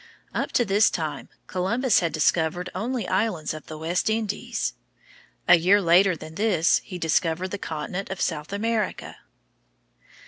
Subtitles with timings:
[0.33, 4.73] Up to this time, Columbus had discovered only islands of the West Indies.
[5.47, 9.17] A year later than this he discovered the continent of South America.